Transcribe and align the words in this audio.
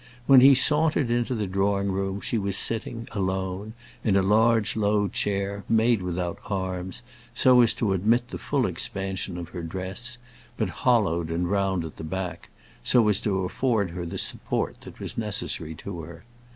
When 0.25 0.41
he 0.41 0.55
sauntered 0.55 1.11
into 1.11 1.35
the 1.35 1.45
drawing 1.45 1.91
room 1.91 2.21
she 2.21 2.39
was 2.39 2.57
sitting, 2.57 3.07
alone, 3.11 3.73
in 4.03 4.15
a 4.15 4.23
large, 4.23 4.75
low 4.75 5.07
chair, 5.07 5.63
made 5.69 6.01
without 6.01 6.39
arms, 6.47 7.03
so 7.35 7.61
as 7.61 7.75
to 7.75 7.93
admit 7.93 8.29
the 8.29 8.39
full 8.39 8.65
expansion 8.65 9.37
of 9.37 9.49
her 9.49 9.61
dress, 9.61 10.17
but 10.57 10.69
hollowed 10.69 11.29
and 11.29 11.51
round 11.51 11.85
at 11.85 11.97
the 11.97 12.03
back, 12.03 12.49
so 12.83 13.09
as 13.09 13.19
to 13.19 13.43
afford 13.43 13.91
her 13.91 14.07
the 14.07 14.17
support 14.17 14.81
that 14.81 14.99
was 14.99 15.19
necessary 15.19 15.75
to 15.75 15.99
her. 16.01 16.23